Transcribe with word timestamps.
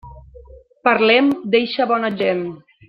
Parlem 0.89 1.31
d'eixa 1.57 1.91
bona 1.95 2.15
gent. 2.25 2.45